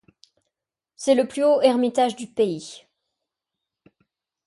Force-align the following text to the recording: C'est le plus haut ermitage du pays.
C'est 0.95 1.13
le 1.13 1.27
plus 1.27 1.43
haut 1.43 1.61
ermitage 1.61 2.15
du 2.15 2.25
pays. 2.25 2.87